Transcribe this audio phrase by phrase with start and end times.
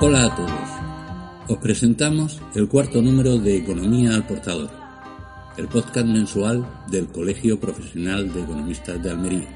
[0.00, 1.48] Hola a todos.
[1.48, 4.70] Os presentamos el cuarto número de Economía al Portador,
[5.56, 9.48] el podcast mensual del Colegio Profesional de Economistas de Almería,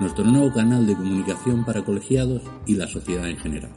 [0.00, 3.70] nuestro nuevo canal de comunicación para colegiados y la sociedad en general.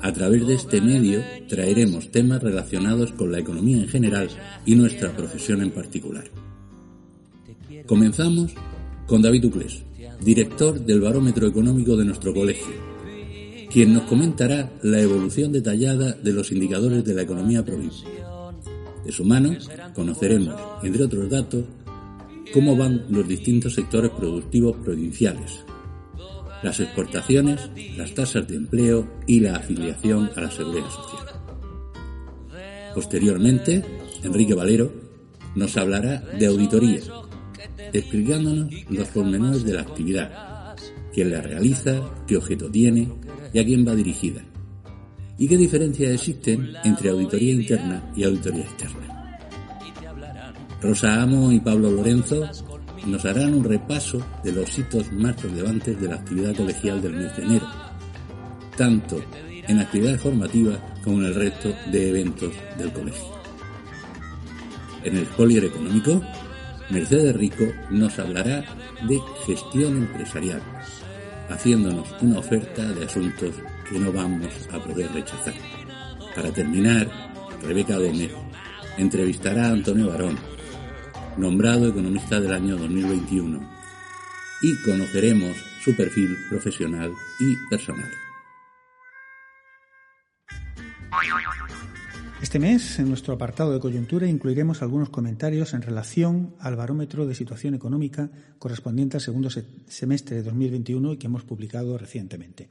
[0.00, 4.30] A través de este medio traeremos temas relacionados con la economía en general
[4.64, 6.24] y nuestra profesión en particular.
[7.84, 8.54] Comenzamos
[9.06, 9.82] con David Uclés,
[10.22, 12.89] director del Barómetro Económico de nuestro colegio,
[13.70, 18.10] quien nos comentará la evolución detallada de los indicadores de la economía provincial.
[19.04, 19.56] De su mano
[19.94, 21.64] conoceremos, entre otros datos,
[22.52, 25.64] cómo van los distintos sectores productivos provinciales,
[26.62, 31.26] las exportaciones, las tasas de empleo y la afiliación a la seguridad social.
[32.94, 33.84] Posteriormente,
[34.24, 34.92] Enrique Valero
[35.54, 37.00] nos hablará de auditoría,
[37.92, 40.76] explicándonos los pormenores de la actividad,
[41.12, 43.08] quién la realiza, qué objeto tiene,
[43.52, 44.42] y a quién va dirigida.
[45.38, 49.38] ¿Y qué diferencias existen entre auditoría interna y auditoría externa?
[50.82, 52.48] Rosa Amo y Pablo Lorenzo
[53.06, 57.36] nos harán un repaso de los hitos más relevantes de la actividad colegial del mes
[57.36, 57.66] de enero,
[58.76, 59.22] tanto
[59.66, 63.40] en actividades formativas como en el resto de eventos del colegio.
[65.04, 66.20] En el Polier Económico,
[66.90, 68.64] Mercedes Rico nos hablará
[69.08, 70.60] de gestión empresarial,
[71.50, 73.54] haciéndonos una oferta de asuntos
[73.88, 75.54] que no vamos a poder rechazar.
[76.34, 77.08] Para terminar,
[77.62, 78.32] Rebeca Gómez
[78.96, 80.38] entrevistará a Antonio Barón,
[81.36, 83.60] nombrado economista del año 2021,
[84.62, 88.10] y conoceremos su perfil profesional y personal.
[92.42, 97.34] Este mes, en nuestro apartado de coyuntura, incluiremos algunos comentarios en relación al barómetro de
[97.34, 102.70] situación económica correspondiente al segundo semestre de 2021 y que hemos publicado recientemente.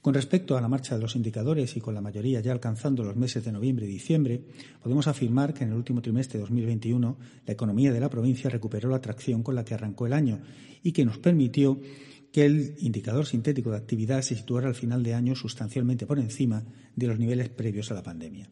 [0.00, 3.14] Con respecto a la marcha de los indicadores y con la mayoría ya alcanzando los
[3.14, 4.40] meses de noviembre y diciembre,
[4.82, 8.88] podemos afirmar que en el último trimestre de 2021 la economía de la provincia recuperó
[8.88, 10.40] la atracción con la que arrancó el año
[10.82, 11.78] y que nos permitió
[12.32, 16.64] que el indicador sintético de actividad se situara al final de año sustancialmente por encima
[16.96, 18.48] de los niveles previos a la pandemia.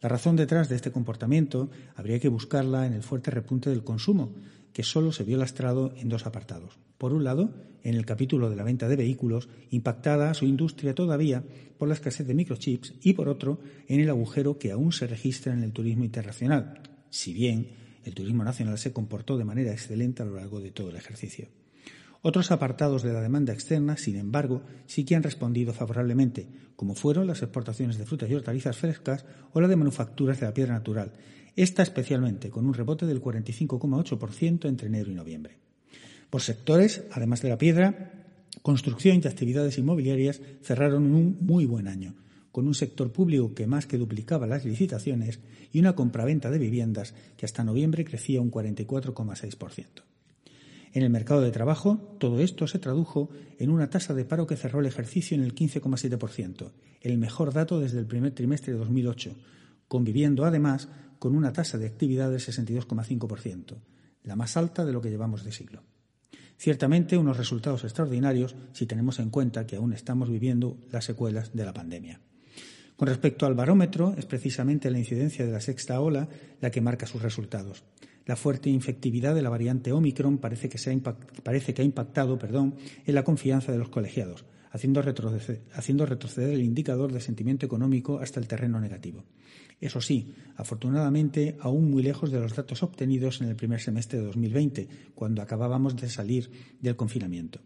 [0.00, 4.34] La razón detrás de este comportamiento habría que buscarla en el fuerte repunte del consumo,
[4.72, 6.78] que solo se vio lastrado en dos apartados.
[6.98, 11.44] Por un lado, en el capítulo de la venta de vehículos, impactada su industria todavía
[11.78, 15.52] por la escasez de microchips, y por otro, en el agujero que aún se registra
[15.52, 17.68] en el turismo internacional, si bien
[18.04, 21.48] el turismo nacional se comportó de manera excelente a lo largo de todo el ejercicio.
[22.26, 27.26] Otros apartados de la demanda externa, sin embargo, sí que han respondido favorablemente, como fueron
[27.26, 31.12] las exportaciones de frutas y hortalizas frescas o la de manufacturas de la piedra natural,
[31.54, 35.58] esta especialmente con un rebote del 45,8% entre enero y noviembre.
[36.30, 38.24] Por sectores, además de la piedra,
[38.62, 42.14] construcción y actividades inmobiliarias cerraron un muy buen año,
[42.52, 45.40] con un sector público que más que duplicaba las licitaciones
[45.72, 50.13] y una compraventa de viviendas que hasta noviembre crecía un 44,6%.
[50.94, 53.28] En el mercado de trabajo, todo esto se tradujo
[53.58, 57.80] en una tasa de paro que cerró el ejercicio en el 15,7%, el mejor dato
[57.80, 59.34] desde el primer trimestre de 2008,
[59.88, 60.88] conviviendo además
[61.18, 63.74] con una tasa de actividad del 62,5%,
[64.22, 65.82] la más alta de lo que llevamos de siglo.
[66.58, 71.64] Ciertamente unos resultados extraordinarios si tenemos en cuenta que aún estamos viviendo las secuelas de
[71.64, 72.20] la pandemia.
[72.96, 76.28] Con respecto al barómetro, es precisamente la incidencia de la sexta ola
[76.60, 77.82] la que marca sus resultados.
[78.26, 83.72] La fuerte infectividad de la variante Omicron parece que, ha impactado perdón, en la confianza
[83.72, 88.80] de los colegiados, haciendo retroceder, haciendo retroceder el indicador de sentimiento económico hasta el terreno
[88.80, 89.24] negativo.
[89.80, 94.26] Eso sí, afortunadamente, aún muy lejos de los datos obtenidos en el primer semestre de
[94.26, 97.60] 2020, cuando acabábamos de salir del confinamiento.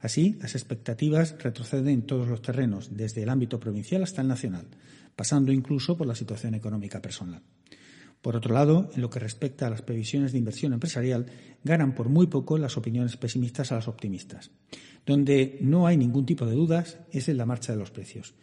[0.00, 4.66] Así, las expectativas retroceden en todos los terrenos, desde el ámbito provincial hasta el nacional,
[5.14, 7.42] pasando incluso por la situación económica personal.
[8.22, 11.26] Por otro lado, en lo que respecta a las previsiones de inversión empresarial,
[11.64, 14.50] ganan por muy poco las opiniones pesimistas a las optimistas.
[15.06, 18.34] Donde no hay ningún tipo de dudas es en la marcha de los precios.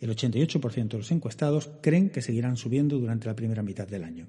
[0.00, 4.28] El 88% de los encuestados creen que seguirán subiendo durante la primera mitad del año.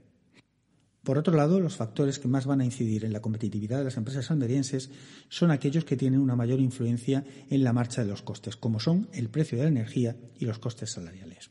[1.04, 3.98] Por otro lado, los factores que más van a incidir en la competitividad de las
[3.98, 4.92] empresas almerienses
[5.30, 9.10] son aquellos que tienen una mayor influencia en la marcha de los costes, como son
[9.12, 11.50] el precio de la energía y los costes salariales.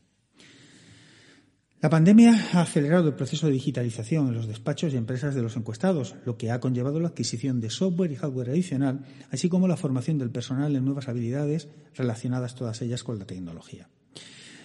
[1.81, 5.57] La pandemia ha acelerado el proceso de digitalización en los despachos y empresas de los
[5.57, 9.77] encuestados, lo que ha conllevado la adquisición de software y hardware adicional, así como la
[9.77, 13.89] formación del personal en nuevas habilidades relacionadas todas ellas con la tecnología.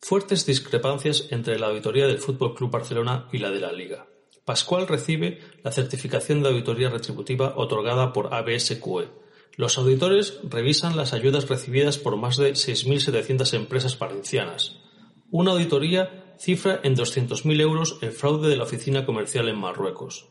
[0.00, 4.04] Fuertes discrepancias entre la auditoría del Fútbol Club Barcelona y la de la Liga.
[4.44, 9.08] Pascual recibe la certificación de auditoría retributiva otorgada por ABSQE.
[9.56, 14.78] Los auditores revisan las ayudas recibidas por más de 6.700 empresas valencianas.
[15.30, 20.26] Una auditoría cifra en 200.000 euros el fraude de la oficina comercial en Marruecos.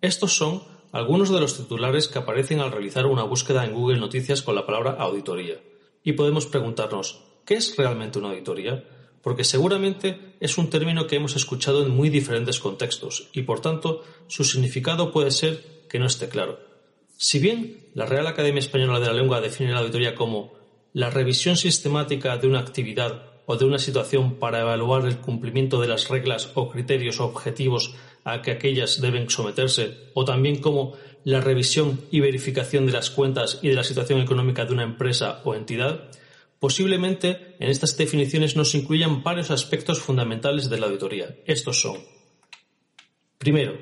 [0.00, 0.62] Estos son
[0.92, 4.64] algunos de los titulares que aparecen al realizar una búsqueda en Google Noticias con la
[4.64, 5.60] palabra auditoría.
[6.02, 8.84] Y podemos preguntarnos, ¿qué es realmente una auditoría?
[9.22, 14.02] Porque seguramente es un término que hemos escuchado en muy diferentes contextos y por tanto
[14.26, 16.58] su significado puede ser que no esté claro.
[17.16, 20.54] Si bien la Real Academia Española de la Lengua define la auditoría como
[20.92, 25.88] la revisión sistemática de una actividad o de una situación para evaluar el cumplimiento de
[25.88, 31.40] las reglas o criterios o objetivos a que aquellas deben someterse, o también como la
[31.40, 35.54] revisión y verificación de las cuentas y de la situación económica de una empresa o
[35.54, 36.08] entidad,
[36.62, 41.34] Posiblemente en estas definiciones no se incluyan varios aspectos fundamentales de la auditoría.
[41.44, 41.96] Estos son.
[43.36, 43.76] Primero,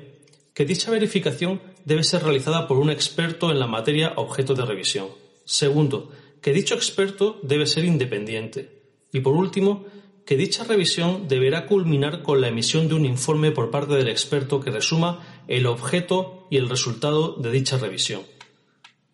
[0.55, 5.09] que dicha verificación debe ser realizada por un experto en la materia objeto de revisión.
[5.45, 6.09] Segundo,
[6.41, 8.81] que dicho experto debe ser independiente.
[9.13, 9.85] Y por último,
[10.25, 14.59] que dicha revisión deberá culminar con la emisión de un informe por parte del experto
[14.59, 18.23] que resuma el objeto y el resultado de dicha revisión.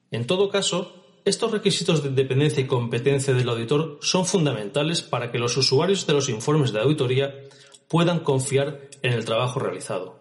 [0.09, 0.96] En todo caso,
[1.27, 6.13] estos requisitos de independencia y competencia del auditor son fundamentales para que los usuarios de
[6.13, 7.35] los informes de auditoría
[7.89, 10.19] puedan confiar en el trabajo realizado.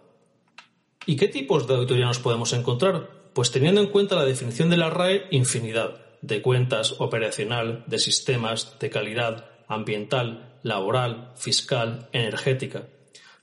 [1.06, 3.08] ¿Y qué tipos de auditoría nos podemos encontrar?
[3.34, 8.76] Pues teniendo en cuenta la definición de la RAE, infinidad de cuentas, operacional, de sistemas,
[8.80, 12.88] de calidad, ambiental, laboral, fiscal, energética.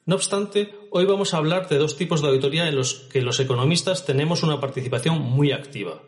[0.06, 3.40] No obstante, hoy vamos a hablar de dos tipos de auditoría en los que los
[3.40, 6.02] economistas tenemos una participación muy activa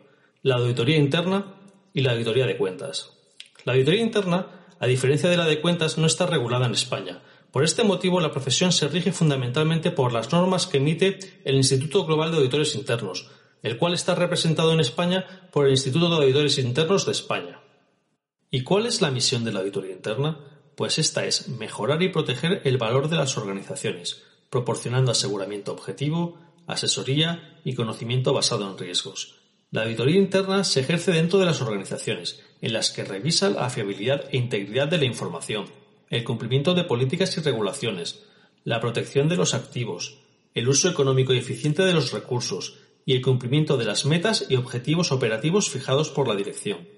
[0.46, 1.56] la auditoría interna
[1.92, 3.10] y la auditoría de cuentas.
[3.64, 4.46] La auditoría interna,
[4.78, 7.20] a diferencia de la de cuentas, no está regulada en España.
[7.50, 12.06] Por este motivo, la profesión se rige fundamentalmente por las normas que emite el Instituto
[12.06, 13.28] Global de Auditores Internos,
[13.64, 17.60] el cual está representado en España por el Instituto de Auditores Internos de España.
[18.48, 20.38] ¿Y cuál es la misión de la auditoría interna?
[20.76, 26.38] Pues esta es mejorar y proteger el valor de las organizaciones, proporcionando aseguramiento objetivo,
[26.68, 32.42] asesoría y conocimiento basado en riesgos, la auditoría interna se ejerce dentro de las organizaciones,
[32.60, 35.66] en las que revisa la fiabilidad e integridad de la información,
[36.08, 38.24] el cumplimiento de políticas y regulaciones,
[38.64, 40.18] la protección de los activos,
[40.54, 44.56] el uso económico y eficiente de los recursos y el cumplimiento de las metas y
[44.56, 46.88] objetivos operativos fijados por la dirección.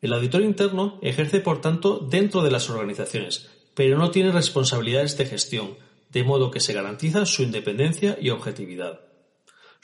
[0.00, 5.26] El auditor interno ejerce, por tanto, dentro de las organizaciones, pero no tiene responsabilidades de
[5.26, 5.76] gestión,
[6.10, 9.05] de modo que se garantiza su independencia y objetividad.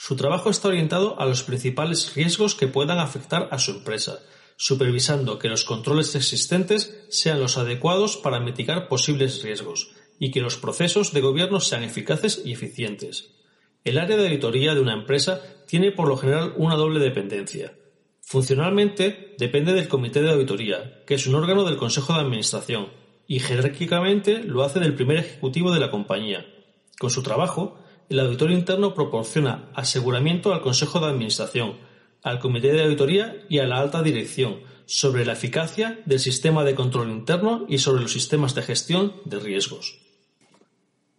[0.04, 4.18] Su trabajo está orientado a los principales riesgos que puedan afectar a su empresa,
[4.56, 10.56] supervisando que los controles existentes sean los adecuados para mitigar posibles riesgos y que los
[10.56, 13.30] procesos de gobierno sean eficaces y eficientes.
[13.85, 17.73] El área de auditoría de una empresa tiene por lo general una doble dependencia.
[18.23, 22.88] Funcionalmente depende del Comité de Auditoría, que es un órgano del Consejo de Administración,
[23.28, 26.44] y jerárquicamente lo hace del primer ejecutivo de la compañía.
[26.99, 27.78] Con su trabajo,
[28.09, 31.78] el auditor interno proporciona aseguramiento al Consejo de Administración,
[32.23, 36.75] al Comité de Auditoría y a la alta dirección sobre la eficacia del sistema de
[36.75, 39.99] control interno y sobre los sistemas de gestión de riesgos.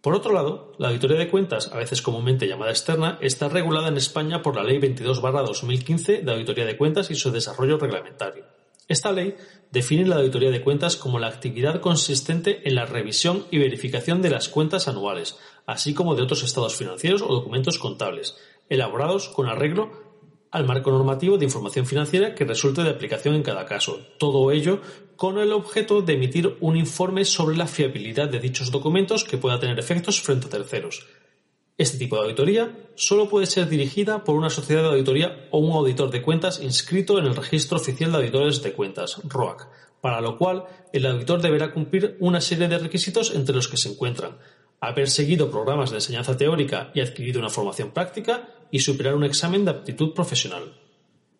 [0.00, 3.96] Por otro lado, la auditoría de cuentas, a veces comúnmente llamada externa, está regulada en
[3.96, 8.44] España por la Ley 22-2015 de Auditoría de Cuentas y su desarrollo reglamentario.
[8.86, 9.34] Esta ley
[9.72, 14.28] define la auditoría de cuentas como la actividad consistente en la revisión y verificación de
[14.28, 18.36] las cuentas anuales, así como de otros estados financieros o documentos contables,
[18.68, 20.04] elaborados con arreglo
[20.50, 23.98] al marco normativo de información financiera que resulte de aplicación en cada caso.
[24.18, 24.80] Todo ello
[25.16, 29.58] con el objeto de emitir un informe sobre la fiabilidad de dichos documentos que pueda
[29.58, 31.06] tener efectos frente a terceros.
[31.76, 35.72] Este tipo de auditoría solo puede ser dirigida por una sociedad de auditoría o un
[35.72, 39.66] auditor de cuentas inscrito en el Registro Oficial de Auditores de Cuentas, ROAC,
[40.00, 43.88] para lo cual el auditor deberá cumplir una serie de requisitos entre los que se
[43.88, 44.38] encuentran
[44.88, 49.64] haber seguido programas de enseñanza teórica y adquirido una formación práctica y superar un examen
[49.64, 50.74] de aptitud profesional.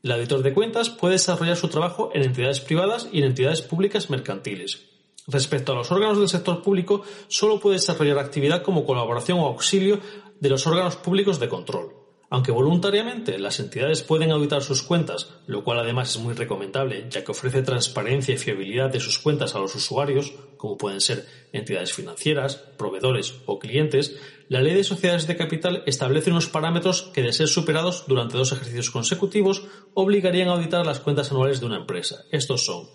[0.02, 4.10] El auditor de cuentas puede desarrollar su trabajo en entidades privadas y en entidades públicas
[4.10, 4.84] mercantiles.
[5.26, 10.00] Respecto a los órganos del sector público, solo puede desarrollar actividad como colaboración o auxilio
[10.38, 12.03] de los órganos públicos de control.
[12.30, 17.22] Aunque voluntariamente las entidades pueden auditar sus cuentas, lo cual además es muy recomendable ya
[17.22, 21.92] que ofrece transparencia y fiabilidad de sus cuentas a los usuarios, como pueden ser entidades
[21.92, 24.16] financieras, proveedores o clientes,
[24.48, 28.52] la Ley de Sociedades de Capital establece unos parámetros que, de ser superados durante dos
[28.52, 29.64] ejercicios consecutivos,
[29.94, 32.24] obligarían a auditar las cuentas anuales de una empresa.
[32.30, 32.88] Estos son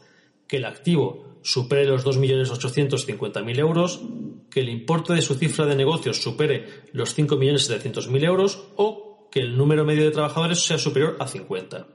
[0.48, 4.02] que el activo supere los 2.850.000 euros,
[4.50, 9.58] que el importe de su cifra de negocios supere los 5.700.000 euros o que el
[9.58, 11.88] número medio de trabajadores sea superior a 50.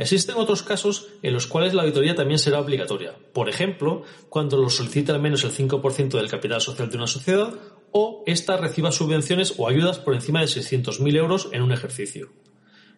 [0.00, 4.70] Existen otros casos en los cuales la auditoría también será obligatoria, por ejemplo, cuando lo
[4.70, 7.52] solicite al menos el 5% del capital social de una sociedad
[7.92, 12.30] o ésta reciba subvenciones o ayudas por encima de 600.000 euros en un ejercicio.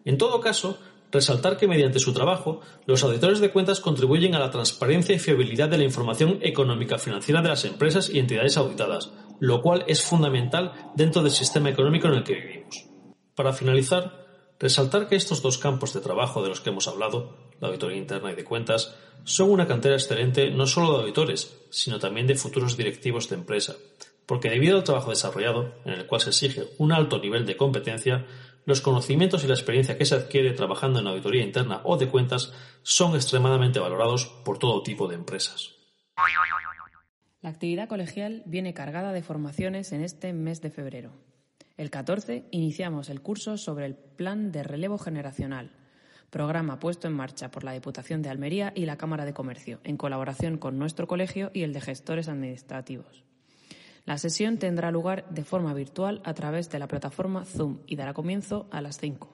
[0.05, 0.79] En todo caso,
[1.11, 5.69] resaltar que mediante su trabajo, los auditores de cuentas contribuyen a la transparencia y fiabilidad
[5.69, 10.73] de la información económica financiera de las empresas y entidades auditadas, lo cual es fundamental
[10.95, 12.62] dentro del sistema económico en el que vivimos.
[13.43, 14.25] Para finalizar,
[14.61, 18.31] resaltar que estos dos campos de trabajo de los que hemos hablado, la auditoría interna
[18.31, 22.77] y de cuentas, son una cantera excelente no solo de auditores, sino también de futuros
[22.77, 23.75] directivos de empresa,
[24.27, 28.27] porque debido al trabajo desarrollado, en el cual se exige un alto nivel de competencia,
[28.65, 32.53] los conocimientos y la experiencia que se adquiere trabajando en auditoría interna o de cuentas
[32.85, 35.73] son extremadamente valorados por todo tipo de empresas.
[37.41, 41.32] La actividad colegial viene cargada de formaciones en este mes de febrero.
[41.77, 45.73] El 14 iniciamos el curso sobre el Plan de Relevo Generacional,
[46.31, 49.97] programa puesto en marcha por la Diputación de Almería y la Cámara de Comercio, en
[49.97, 53.25] colaboración con nuestro colegio y el de gestores administrativos.
[54.05, 58.13] La sesión tendrá lugar de forma virtual a través de la plataforma Zoom y dará
[58.13, 59.33] comienzo a las 5.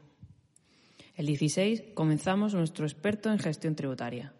[1.16, 4.32] El 16 comenzamos nuestro experto en gestión tributaria.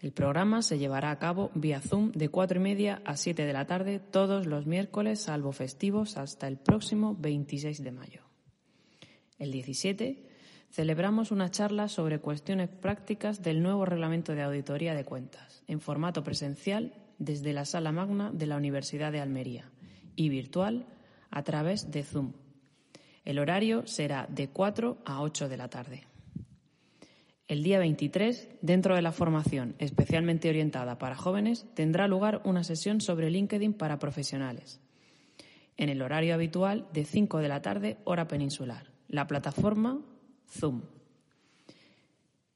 [0.00, 3.52] El programa se llevará a cabo vía Zoom de cuatro y media a 7 de
[3.52, 8.20] la tarde todos los miércoles, salvo festivos, hasta el próximo 26 de mayo.
[9.38, 10.28] El 17
[10.70, 16.22] celebramos una charla sobre cuestiones prácticas del nuevo reglamento de auditoría de cuentas, en formato
[16.22, 19.70] presencial desde la sala magna de la Universidad de Almería
[20.14, 20.86] y virtual
[21.30, 22.32] a través de Zoom.
[23.24, 26.04] El horario será de 4 a 8 de la tarde.
[27.48, 33.00] El día 23, dentro de la formación especialmente orientada para jóvenes, tendrá lugar una sesión
[33.00, 34.80] sobre LinkedIn para profesionales.
[35.76, 38.90] En el horario habitual de 5 de la tarde, hora peninsular.
[39.06, 40.00] La plataforma
[40.48, 40.82] Zoom.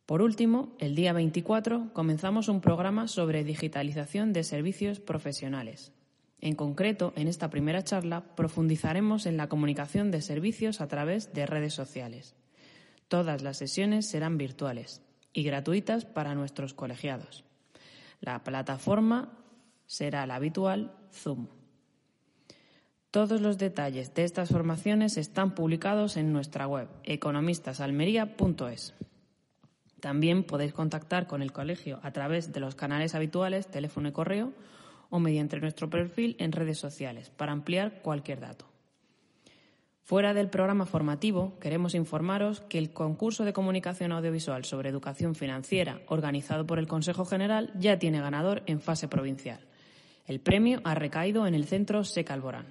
[0.07, 5.93] Por último, el día 24 comenzamos un programa sobre digitalización de servicios profesionales.
[6.41, 11.47] En concreto, en esta primera charla profundizaremos en la comunicación de servicios a través de
[11.47, 12.35] redes sociales.
[13.11, 15.03] Todas las sesiones serán virtuales
[15.33, 17.43] y gratuitas para nuestros colegiados.
[18.21, 19.37] La plataforma
[19.85, 21.49] será la habitual Zoom.
[23.11, 28.95] Todos los detalles de estas formaciones están publicados en nuestra web economistasalmería.es.
[29.99, 34.53] También podéis contactar con el colegio a través de los canales habituales, teléfono y correo,
[35.09, 38.70] o mediante nuestro perfil en redes sociales para ampliar cualquier dato.
[40.11, 46.01] Fuera del programa formativo, queremos informaros que el concurso de comunicación audiovisual sobre educación financiera
[46.09, 49.61] organizado por el Consejo General ya tiene ganador en fase provincial.
[50.27, 52.67] El premio ha recaído en el centro Secalborán.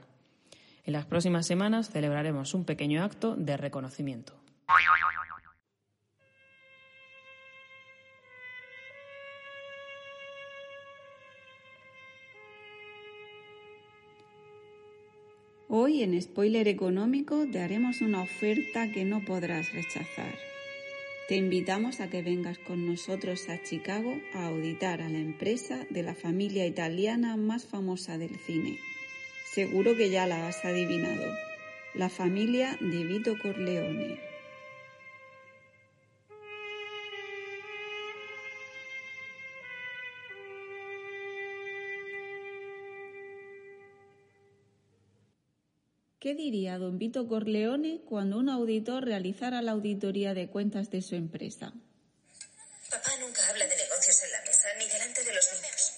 [0.83, 4.33] En las próximas semanas celebraremos un pequeño acto de reconocimiento.
[15.71, 20.33] Hoy en Spoiler Económico te haremos una oferta que no podrás rechazar.
[21.27, 26.01] Te invitamos a que vengas con nosotros a Chicago a auditar a la empresa de
[26.01, 28.79] la familia italiana más famosa del cine.
[29.45, 31.35] Seguro que ya la has adivinado.
[31.93, 34.28] La familia de Vito Corleone.
[46.19, 51.15] ¿Qué diría don Vito Corleone cuando un auditor realizara la auditoría de cuentas de su
[51.15, 51.71] empresa?
[52.91, 55.93] Papá nunca habla de negocios en la mesa ni delante de los niños.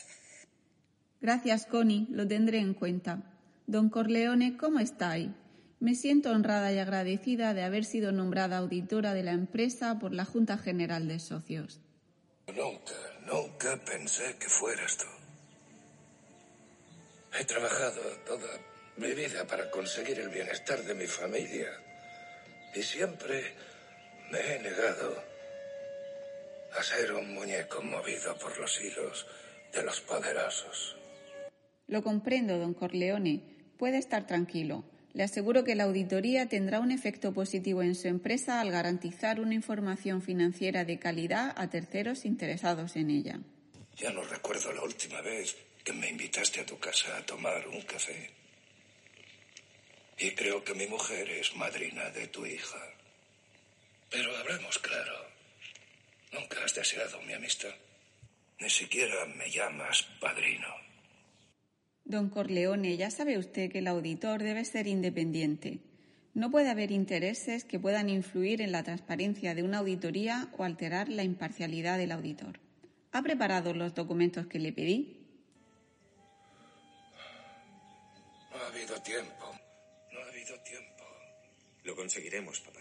[1.22, 3.24] Gracias, Connie, lo tendré en cuenta.
[3.66, 5.34] Don Corleone, ¿cómo está ahí?
[5.80, 10.26] Me siento honrada y agradecida de haber sido nombrada auditora de la empresa por la
[10.26, 11.80] Junta General de Socios.
[12.46, 12.94] Nunca,
[13.26, 15.06] nunca pensé que fueras tú.
[17.40, 21.70] He trabajado toda mi vida para conseguir el bienestar de mi familia
[22.74, 23.54] y siempre
[24.32, 25.24] me he negado
[26.78, 29.28] a ser un muñeco movido por los hilos
[29.74, 30.98] de los poderosos.
[31.88, 33.42] Lo comprendo, don Corleone.
[33.78, 34.86] Puede estar tranquilo.
[35.14, 39.54] Le aseguro que la auditoría tendrá un efecto positivo en su empresa al garantizar una
[39.54, 43.40] información financiera de calidad a terceros interesados en ella.
[43.98, 47.82] Ya no recuerdo la última vez que me invitaste a tu casa a tomar un
[47.82, 48.41] café.
[50.22, 52.78] Y creo que mi mujer es madrina de tu hija.
[54.12, 55.16] Pero hablemos claro.
[56.32, 57.74] Nunca has deseado mi amistad.
[58.60, 60.68] Ni siquiera me llamas padrino.
[62.06, 65.80] Don Corleone, ya sabe usted que el auditor debe ser independiente.
[66.36, 71.10] No puede haber intereses que puedan influir en la transparencia de una auditoría o alterar
[71.10, 72.60] la imparcialidad del auditor.
[73.12, 75.18] ¿Ha preparado los documentos que le pedí?
[78.52, 79.51] No ha habido tiempo.
[80.42, 81.04] No ha habido tiempo.
[81.84, 82.80] Lo conseguiremos, papá.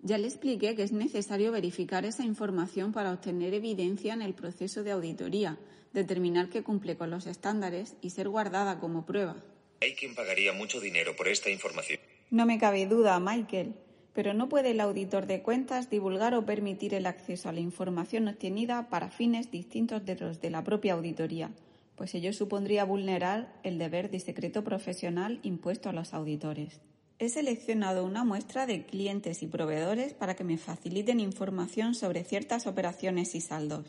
[0.00, 4.82] Ya le expliqué que es necesario verificar esa información para obtener evidencia en el proceso
[4.82, 5.58] de auditoría,
[5.92, 9.36] determinar que cumple con los estándares y ser guardada como prueba.
[9.80, 12.00] Hay quien pagaría mucho dinero por esta información.
[12.30, 13.74] No me cabe duda, Michael,
[14.12, 18.28] pero no puede el auditor de cuentas divulgar o permitir el acceso a la información
[18.28, 21.50] obtenida para fines distintos de los de la propia auditoría,
[21.96, 26.80] pues ello supondría vulnerar el deber de secreto profesional impuesto a los auditores.
[27.18, 32.66] He seleccionado una muestra de clientes y proveedores para que me faciliten información sobre ciertas
[32.66, 33.86] operaciones y saldos.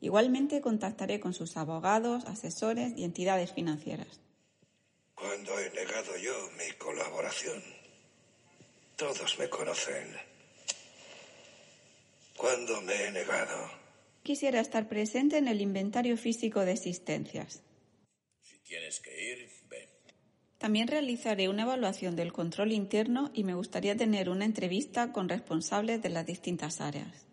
[0.00, 4.20] Igualmente contactaré con sus abogados, asesores y entidades financieras.
[5.14, 7.62] Cuando he negado yo mi colaboración,
[8.96, 10.16] todos me conocen.
[12.34, 13.79] Cuando me he negado,
[14.22, 17.62] Quisiera estar presente en el inventario físico de existencias.
[18.42, 19.88] si tienes que ir, ven.
[20.58, 26.02] También realizaré una evaluación del control interno y me gustaría tener una entrevista con responsables
[26.02, 27.26] de las distintas áreas.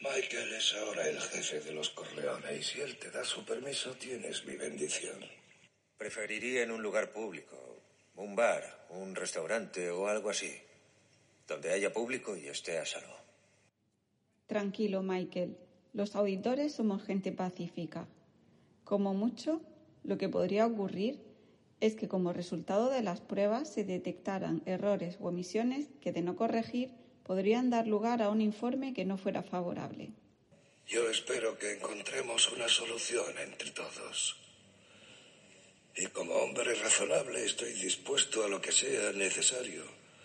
[0.00, 3.94] Michael es ahora el jefe de los Corleone y si él te da su permiso,
[3.94, 5.18] tienes mi bendición.
[5.96, 7.82] Preferiría en un lugar público,
[8.14, 10.52] un bar, un restaurante o algo así,
[11.48, 13.16] donde haya público y esté a salvo.
[14.46, 15.56] Tranquilo, Michael.
[15.98, 18.06] Los auditores somos gente pacífica.
[18.84, 19.60] Como mucho,
[20.04, 21.18] lo que podría ocurrir
[21.80, 26.36] es que como resultado de las pruebas se detectaran errores o omisiones que, de no
[26.36, 26.92] corregir,
[27.24, 30.12] podrían dar lugar a un informe que no fuera favorable.
[30.86, 34.36] Yo espero que encontremos una solución entre todos.
[35.96, 39.82] Y como hombre razonable estoy dispuesto a lo que sea necesario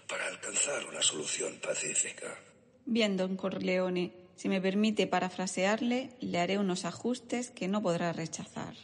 [0.07, 2.37] para alcanzar una solución pacífica.
[2.85, 8.75] Bien, don Corleone, si me permite parafrasearle, le haré unos ajustes que no podrá rechazar.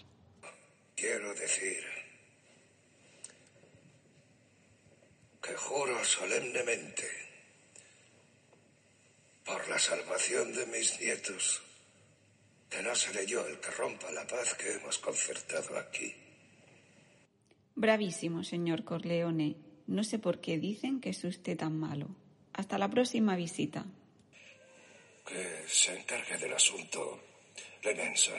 [0.96, 1.84] Quiero decir
[5.42, 7.10] que juro solemnemente
[9.44, 11.62] por la salvación de mis nietos
[12.70, 16.16] que no seré yo el que rompa la paz que hemos concertado aquí.
[17.76, 19.58] Bravísimo, señor Corleone.
[19.88, 22.08] No sé por qué dicen que es usted tan malo.
[22.54, 23.86] Hasta la próxima visita.
[25.30, 27.20] Que se encargue del asunto
[27.84, 28.34] Lenensa.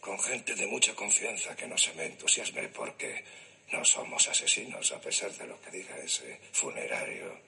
[0.00, 3.24] Con gente de mucha confianza que no se me entusiasme porque
[3.70, 7.38] no somos asesinos a pesar de lo que diga ese funerario.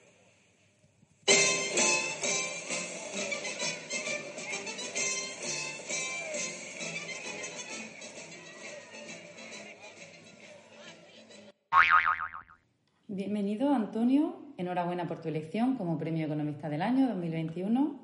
[13.07, 14.42] Bienvenido, Antonio.
[14.57, 17.99] Enhorabuena por tu elección como Premio Economista del Año 2021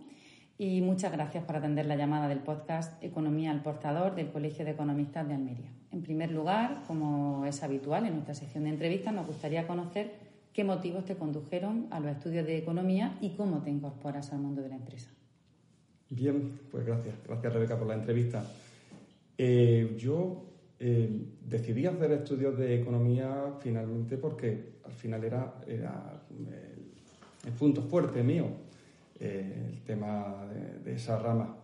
[0.57, 4.71] y muchas gracias por atender la llamada del podcast Economía al Portador del Colegio de
[4.71, 5.69] Economistas de Almería.
[5.91, 10.11] En primer lugar, como es habitual en nuestra sección de entrevistas, nos gustaría conocer
[10.51, 14.61] qué motivos te condujeron a los estudios de economía y cómo te incorporas al mundo
[14.61, 15.09] de la empresa.
[16.09, 17.15] Bien, pues gracias.
[17.27, 18.43] Gracias, Rebeca, por la entrevista.
[19.37, 20.48] Eh, yo
[20.79, 21.09] eh,
[21.45, 26.89] decidí hacer estudios de economía finalmente porque al final era, era el,
[27.45, 28.47] el punto fuerte mío,
[29.19, 30.45] eh, el tema
[30.83, 31.55] de, esa rama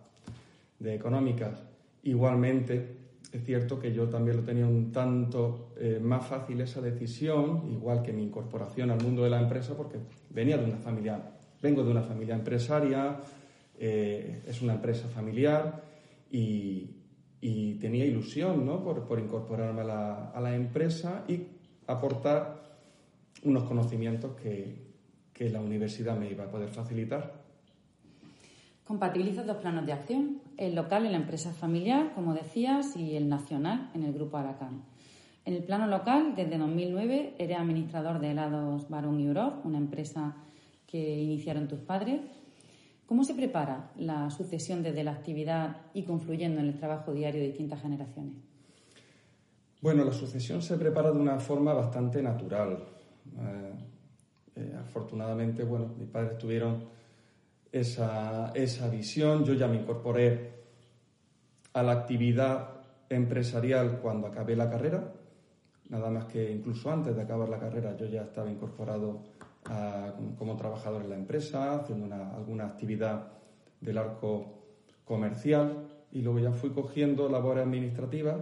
[0.78, 1.62] de económicas.
[2.02, 2.96] Igualmente,
[3.32, 8.02] es cierto que yo también lo tenía un tanto eh, más fácil esa decisión, igual
[8.02, 9.98] que mi incorporación al mundo de la empresa, porque
[10.30, 11.20] venía de una familia,
[11.62, 13.20] vengo de una familia empresaria,
[13.78, 15.82] eh, es una empresa familiar
[16.30, 16.90] y,
[17.40, 18.82] y tenía ilusión ¿no?
[18.82, 21.42] por, por incorporarme a la, empresa y
[21.86, 22.62] aportar
[23.44, 24.84] unos conocimientos que,
[25.38, 27.44] la universidad me iba a poder facilitar.
[28.84, 33.28] Compatibilizas dos planos de acción, el local en la empresa familiar, como decías, y el
[33.28, 34.82] nacional en el grupo Aracán.
[35.44, 40.36] En el plano local, desde 2009, eres administrador de helados Barón y Auror, una empresa
[40.86, 42.20] que iniciaron tus padres.
[43.06, 47.48] ¿Cómo se prepara la sucesión desde la actividad y confluyendo en el trabajo diario de
[47.48, 48.34] distintas generaciones?
[49.80, 52.84] Bueno, la sucesión se prepara de una forma bastante natural.
[53.38, 53.72] Eh,
[54.56, 56.84] eh, afortunadamente, bueno, mis padres tuvieron
[57.70, 59.44] esa, esa visión.
[59.44, 60.56] Yo ya me incorporé
[61.74, 62.70] a la actividad
[63.08, 65.12] empresarial cuando acabé la carrera.
[65.90, 69.22] Nada más que incluso antes de acabar la carrera yo ya estaba incorporado
[70.38, 73.32] como trabajador en la empresa, haciendo alguna actividad
[73.80, 74.62] del arco
[75.04, 78.36] comercial y luego ya fui cogiendo labores administrativas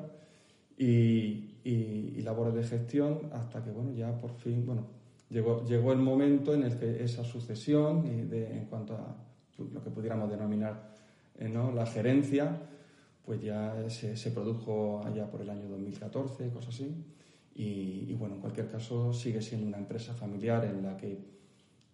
[0.77, 4.87] y, y, labores de gestión hasta que, bueno, ya por fin, bueno,
[5.31, 9.17] llegó, llegó el momento en el que esa sucesión en cuanto a
[9.59, 10.95] lo que pudiéramos denominar
[11.39, 11.73] eh, ¿no?
[11.73, 12.61] la gerencia,
[13.25, 16.95] pues ya se, se, produjo allá por el año 2014, cosas así.
[17.55, 21.19] Y, bueno, en cualquier caso sigue siendo una empresa familiar en la que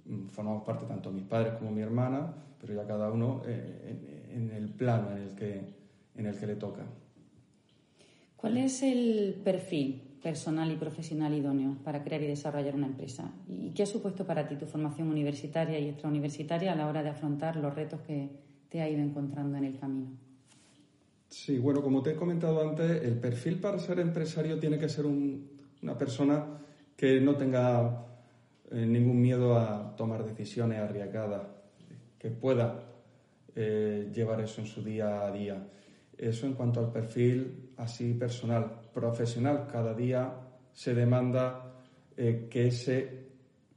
[0.06, 4.50] mm, formamos parte tanto mis padres como mi hermana, pero ya cada uno eh, en,
[4.50, 5.60] el plano en el, que,
[6.16, 6.82] en el que le toca.
[8.36, 13.30] ¿Cuál es el perfil personal y profesional idóneo para crear y desarrollar una empresa?
[13.48, 17.10] ¿Y qué ha supuesto para ti tu formación universitaria y extrauniversitaria a la hora de
[17.10, 18.30] afrontar los retos que
[18.70, 20.29] te ha ido encontrando en el camino?
[21.30, 25.06] Sí, bueno, como te he comentado antes, el perfil para ser empresario tiene que ser
[25.06, 26.58] una persona
[26.96, 28.04] que no tenga
[28.68, 31.42] eh, ningún miedo a tomar decisiones arriesgadas,
[32.18, 32.82] que pueda
[33.54, 35.68] eh, llevar eso en su día a día.
[36.18, 38.80] Eso en cuanto al perfil así personal.
[38.92, 40.34] Profesional, cada día
[40.72, 41.74] se demanda
[42.16, 43.28] eh, que ese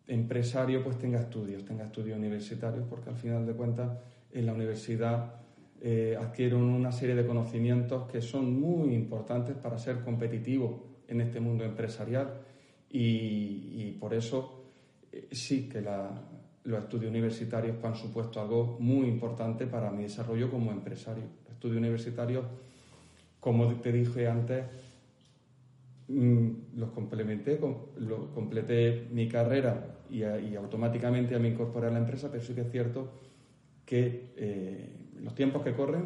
[0.07, 3.91] empresario pues tenga estudios, tenga estudios universitarios, porque al final de cuentas
[4.31, 5.42] en la universidad
[5.85, 11.41] eh, adquieren una serie de conocimientos que son muy importantes para ser competitivo en este
[11.41, 12.39] mundo empresarial
[12.89, 14.63] y, por eso
[15.11, 20.71] eh, sí que los estudios universitarios han supuesto algo muy importante para mi desarrollo como
[20.71, 21.25] empresario.
[21.51, 22.45] Estudios universitarios,
[23.41, 24.63] como te dije antes,
[26.07, 27.59] mm, los complementé,
[27.97, 30.23] lo, completé mi carrera y,
[30.55, 33.11] automáticamente me incorporé a la empresa, pero sí que es cierto
[33.85, 34.89] que eh,
[35.21, 36.05] los tiempos que corren,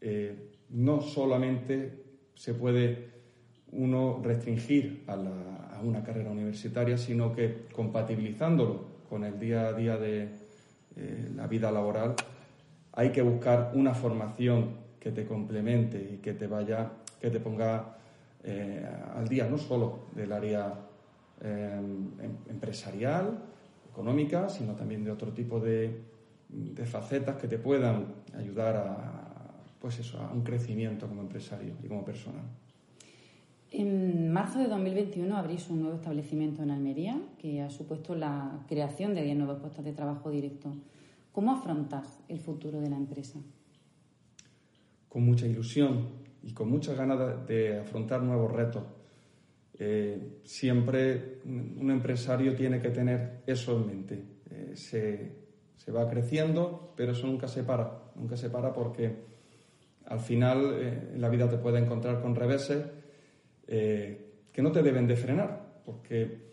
[0.00, 3.10] eh, no solamente se puede
[3.72, 5.16] uno restringir a,
[5.82, 10.28] una carrera universitaria, sino que compatibilizándolo con el día a día de
[10.96, 12.14] eh, la vida laboral,
[12.92, 17.96] hay que buscar una formación que te complemente y que te vaya, que te ponga
[18.44, 20.74] eh, al día, no solo del área
[21.42, 22.10] em,
[22.48, 23.38] empresarial,
[23.90, 26.09] económica, sino también de otro tipo de,
[26.52, 31.88] de facetas que te puedan ayudar a, pues eso, a un crecimiento como empresario y
[31.88, 32.42] como persona.
[33.70, 39.14] En marzo de 2021 abrís un nuevo establecimiento en Almería que ha supuesto la creación
[39.14, 40.74] de 10 nuevos puestos de trabajo directo.
[41.30, 43.38] ¿Cómo afrontas el futuro de la empresa?
[45.08, 46.08] Con mucha ilusión
[46.42, 48.82] y con muchas ganas de afrontar nuevos retos.
[49.78, 54.24] Eh, siempre un empresario tiene que tener eso en mente.
[54.50, 55.32] Eh, se,
[55.82, 59.16] se va creciendo, pero eso nunca se para, nunca se para porque
[60.04, 62.84] al final eh, la vida te puede encontrar con reveses
[63.66, 66.52] eh, que no te deben de frenar, porque,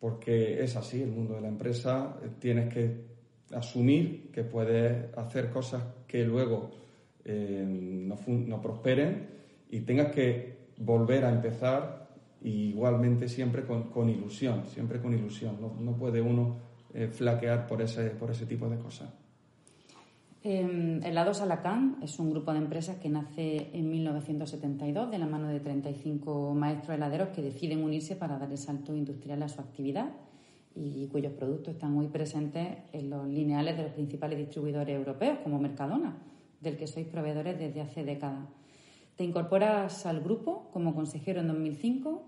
[0.00, 3.04] porque es así, el mundo de la empresa, eh, tienes que
[3.54, 6.72] asumir que puedes hacer cosas que luego
[7.24, 9.28] no, prosperen
[9.70, 12.08] y tengas que volver a empezar
[12.42, 16.65] igualmente siempre con, con ilusión, siempre con ilusión, no, no puede uno
[16.96, 19.10] eh, flaquear por ese, por ese tipo de cosas.
[20.42, 25.48] Eh, Helados Alacán es un grupo de empresas que nace en 1972 de la mano
[25.48, 30.08] de 35 maestros heladeros que deciden unirse para dar el salto industrial a su actividad
[30.74, 35.58] y cuyos productos están muy presentes en los lineales de los principales distribuidores europeos, como
[35.58, 36.16] Mercadona,
[36.60, 38.48] del que sois proveedores desde hace décadas.
[39.16, 42.22] Te incorporas al grupo como consejero en 2005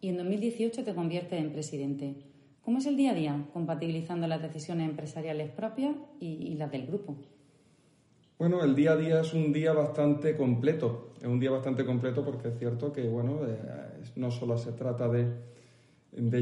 [0.00, 2.33] y en 2018 te conviertes en presidente.
[2.64, 7.14] ¿Cómo es el día a día compatibilizando las decisiones empresariales propias y, las del grupo?
[8.38, 11.12] Bueno, el día a día es un día bastante completo.
[11.20, 13.58] Es un día bastante completo porque es cierto que, bueno, eh,
[14.16, 15.30] no solo se trata de,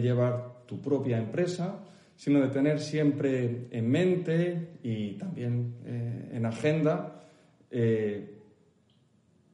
[0.01, 1.81] llevar tu propia empresa,
[2.15, 7.21] sino de tener siempre en mente y también eh, en agenda
[7.69, 8.39] eh,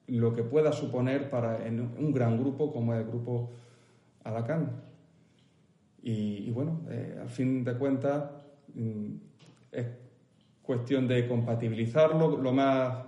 [0.09, 3.53] lo que pueda suponer para un gran grupo como el grupo
[4.23, 4.88] Alacán.
[6.11, 8.31] Y, bueno, eh, al fin de cuentas
[8.75, 9.13] mm,
[9.73, 9.87] es
[10.63, 13.05] cuestión de compatibilizarlo lo más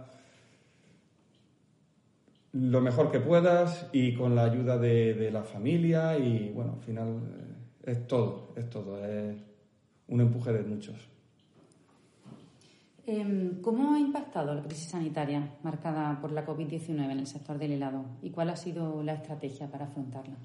[2.53, 7.09] lo mejor que puedas y con la ayuda de, la familia y bueno, al final
[7.87, 9.35] eh, es todo, es todo, es
[10.09, 10.97] un empuje de muchos.
[13.07, 17.73] Em, ¿Cómo ha impactado la crisis sanitaria marcada por la COVID-19 en el sector del
[17.73, 20.37] helado y cuál ha sido la estrategia para afrontarla?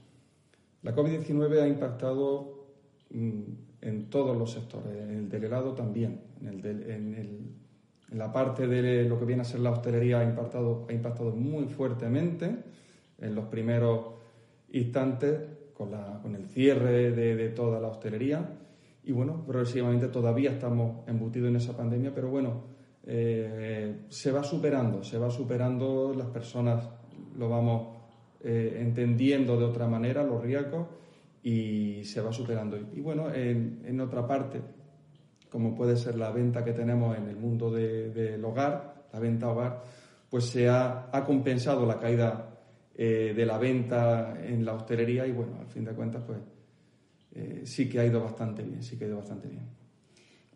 [0.85, 2.67] La COVID-19 ha impactado
[3.09, 3.41] mm,
[3.81, 7.65] en todos los sectores, en el del helado también, en,
[8.11, 11.65] la parte de lo que viene a ser la hostelería ha impactado, ha impactado muy
[11.65, 12.55] fuertemente
[13.17, 14.13] en los primeros
[14.69, 15.39] instantes
[15.73, 18.47] con, la, con el cierre de, de toda la hostelería.
[19.03, 22.61] Y bueno, progresivamente todavía estamos embutidos en esa pandemia, pero bueno,
[23.07, 26.87] eh, se va superando, se va superando, las personas
[27.37, 27.94] lo vamos
[28.47, 30.85] eh, entendiendo de otra manera, los riesgos,
[31.41, 32.77] y se va superando.
[32.77, 34.61] Y, bueno, en, otra parte,
[35.49, 39.83] como puede ser la venta que tenemos en el mundo del hogar, la venta hogar,
[40.29, 42.51] pues se ha, compensado la caída
[42.95, 46.37] eh, de la venta en la hostelería y bueno, al fin de cuentas, pues
[47.33, 49.63] eh, sí que ha ido bastante bien, sí que ha ido bastante bien.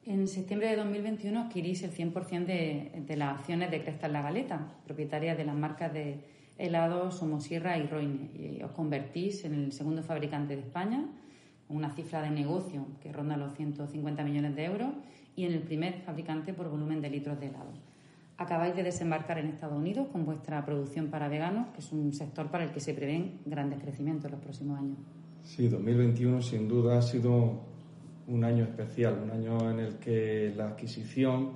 [0.06, 4.76] En septiembre de 2021 adquirís el 100% de, de, las acciones de Crestas La Galeta,
[4.86, 10.04] propietaria de las marcas de helados Somosierra y Roine, y os convertís en el segundo
[10.04, 11.06] fabricante de España,
[11.68, 14.90] con una cifra de negocio que ronda los 150 millones de euros,
[15.36, 17.72] y en el primer fabricante por volumen de litros de helado.
[18.38, 22.52] Acabáis de desembarcar en Estados Unidos con vuestra producción para veganos, que es un sector
[22.52, 24.98] para el que se prevén grandes crecimientos en los próximos años.
[25.44, 27.62] Sí, 2021 sin duda ha sido
[28.28, 31.54] un año especial, un año en el que la adquisición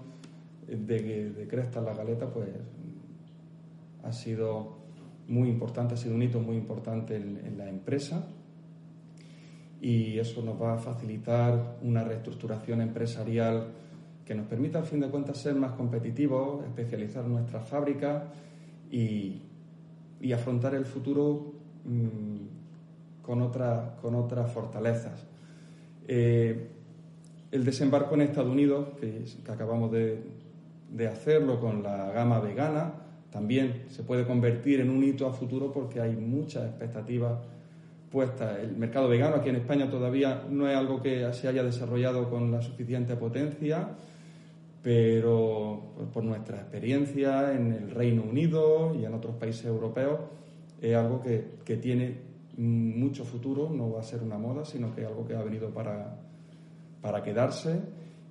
[0.67, 2.49] de, de Cresta La Galeta pues
[4.03, 4.82] ha sido
[5.27, 8.27] muy importante, ha sido un hito muy importante en, la empresa
[9.81, 13.67] y eso nos va a facilitar una reestructuración empresarial
[14.25, 18.23] que nos permita, al fin de cuentas, ser más competitivos, especializar nuestras fábricas
[18.89, 19.41] y,
[20.33, 25.25] afrontar el futuro mm, con, otra, con otras fortalezas.
[26.07, 26.69] Eh,
[27.51, 30.23] el desembarco en Estados Unidos, que, acabamos de,
[30.89, 33.02] de, hacerlo con la gama vegana,
[33.33, 37.39] también se puede convertir en un hito a futuro porque hay muchas expectativas
[38.11, 38.59] puestas.
[38.59, 42.51] El mercado vegano aquí en España todavía no es algo que se haya desarrollado con
[42.51, 43.89] la suficiente potencia,
[44.83, 45.81] pero
[46.13, 50.19] por nuestra experiencia en el Reino Unido y en otros países europeos
[50.79, 52.15] es algo que, que tiene
[52.57, 55.69] mucho futuro, no va a ser una moda, sino que es algo que ha venido
[55.69, 56.19] para,
[57.01, 57.81] para quedarse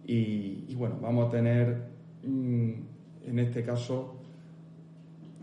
[0.04, 1.88] y, bueno, vamos a tener
[2.24, 2.72] mm,
[3.26, 4.11] en este caso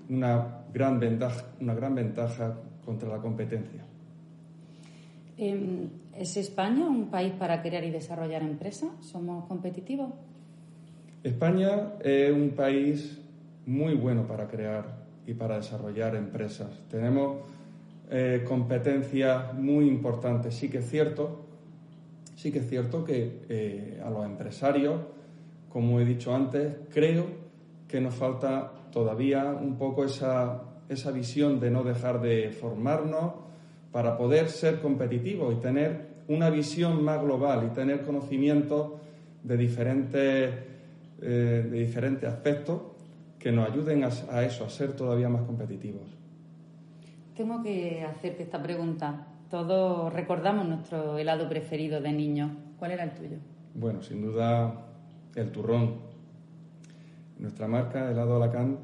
[0.10, 3.86] una gran ventaja, una gran ventaja contra la competencia.
[5.38, 8.90] Em, ¿Es España un país para crear y desarrollar empresas?
[9.00, 10.10] ¿Somos competitivos?
[11.24, 13.22] España es un país
[13.66, 16.68] muy bueno para crear y para desarrollar empresas.
[16.90, 17.38] Tenemos
[18.10, 20.56] eh, competencias muy importantes.
[20.56, 21.46] Sí que es cierto,
[22.36, 25.00] sí que es cierto que eh, a los empresarios,
[25.70, 27.28] como he dicho antes, creo
[27.88, 33.34] que nos falta todavía un poco esa, esa visión de no dejar de formarnos
[33.92, 38.94] para poder ser competitivos y tener una visión más global y tener conocimientos
[39.44, 40.54] de diferentes,
[41.22, 42.82] eh, de diferentes aspectos
[43.40, 46.20] que nos ayuden a eso, a ser todavía más competitivos.
[47.36, 49.28] Tengo que hacerte esta pregunta.
[49.50, 52.58] Todos recordamos nuestro helado preferido de niño.
[52.78, 53.38] ¿Cuál era el tuyo?
[53.74, 54.86] Bueno, sin duda
[55.36, 56.09] el turrón.
[57.40, 58.78] Nuestra marca, helado Alacán,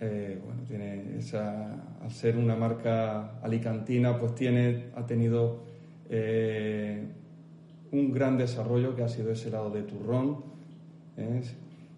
[0.00, 5.60] eh, bueno, tiene esa, al ser una marca alicantina, pues tiene, ha tenido
[6.08, 7.06] eh,
[7.92, 10.44] un gran desarrollo que ha sido ese helado de turrón.
[11.16, 11.42] ¿eh?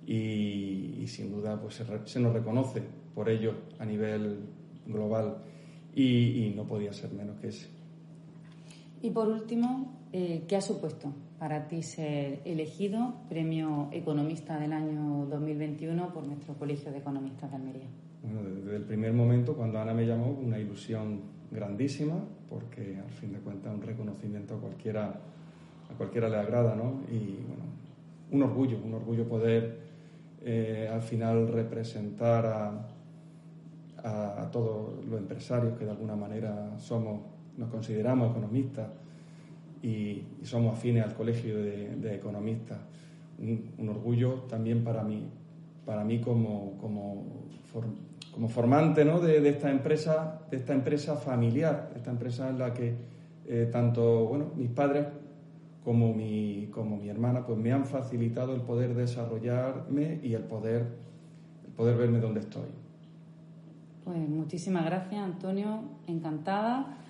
[0.06, 2.82] Y, sin duda pues se, se nos reconoce
[3.14, 4.40] por ello a nivel
[4.86, 5.36] global
[5.94, 7.68] y, no podía ser menos que ese.
[9.02, 11.12] Y por último, eh, ¿qué ha supuesto
[11.44, 17.56] para ti ser elegido Premio Economista del año 2021 por nuestro Colegio de Economistas de
[17.56, 17.86] Almería?
[18.22, 22.14] Bueno, desde el primer momento, cuando Ana me llamó, una ilusión grandísima,
[22.48, 25.20] porque al fin de cuentas un reconocimiento a cualquiera,
[25.90, 27.02] a cualquiera le agrada, ¿no?
[27.12, 27.64] Y bueno,
[28.30, 29.80] un orgullo, un orgullo poder
[30.42, 32.88] eh, al final representar a,
[34.42, 37.20] a, todos los empresarios que de alguna manera somos,
[37.58, 38.88] nos consideramos economistas
[39.84, 42.78] y, somos afines al colegio de, economistas.
[43.38, 45.28] Un, orgullo también para mí,
[45.84, 47.24] para mí como, como,
[48.32, 49.20] como formante ¿no?
[49.20, 52.94] de, esta empresa, de esta empresa familiar, esta empresa en la que
[53.46, 55.06] eh, tanto bueno, mis padres
[55.84, 60.86] como mi, como mi hermana pues me han facilitado el poder desarrollarme y el poder,
[61.66, 62.68] el poder verme donde estoy.
[64.04, 65.80] Pues muchísimas gracias, Antonio.
[66.06, 67.03] Encantada.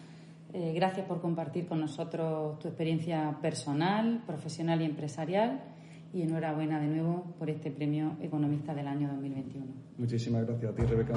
[0.55, 5.65] Eh, gracias por compartir con nosotros tu experiencia personal, profesional y empresarial.
[6.13, 9.67] Y enhorabuena de nuevo por este premio Economista del año 2021.
[9.99, 11.15] Muchísimas gracias a ti, Rebeca.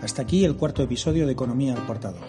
[0.00, 2.22] Hasta aquí el cuarto episodio de Economía al Portador.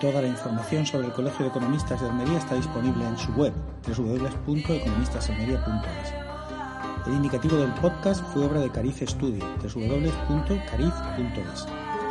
[0.00, 3.52] Toda la información sobre el Colegio de Economistas de Almería está disponible en su web
[3.88, 6.14] www.economistasalmería.es.
[7.08, 11.66] El indicativo del podcast fue obra de Cariz Studio, www.cariz.es.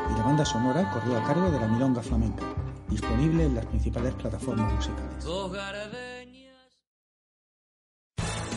[0.09, 2.43] Y la banda sonora corrió a cargo de la Milonga Flamenca,
[2.89, 5.23] disponible en las principales plataformas musicales.